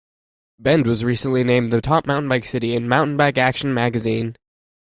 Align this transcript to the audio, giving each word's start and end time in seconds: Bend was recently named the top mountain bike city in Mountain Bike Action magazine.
Bend 0.57 0.87
was 0.87 1.03
recently 1.03 1.43
named 1.43 1.69
the 1.69 1.79
top 1.79 2.07
mountain 2.07 2.27
bike 2.27 2.43
city 2.45 2.75
in 2.75 2.89
Mountain 2.89 3.17
Bike 3.17 3.37
Action 3.37 3.71
magazine. 3.71 4.35